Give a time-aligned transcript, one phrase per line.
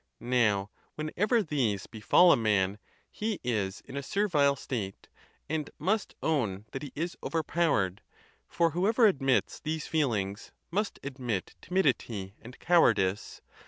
[0.19, 2.79] Now, whenever these befall a man,
[3.11, 5.09] he is in a servile state,
[5.47, 8.01] and must own that he is overpowered;
[8.47, 13.41] for whoever admits these feelings, must admit timidity and cowardice.